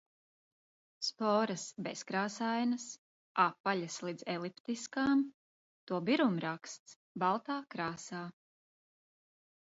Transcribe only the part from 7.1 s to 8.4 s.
baltā krāsā.